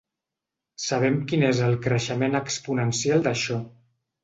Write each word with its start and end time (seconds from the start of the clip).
Sabem 0.85 1.19
quin 1.33 1.45
és 1.51 1.61
el 1.67 1.77
creixement 1.85 2.41
exponencial 2.41 3.25
d’això. 3.31 3.63